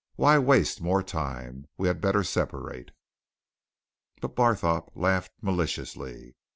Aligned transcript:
Why 0.15 0.39
waste 0.39 0.81
more 0.81 1.03
time? 1.03 1.67
We 1.77 1.87
had 1.87 2.01
better 2.01 2.23
separate." 2.23 2.89
But 4.19 4.35
Barthorpe 4.35 4.89
laughed, 4.95 5.33
maliciously. 5.43 6.33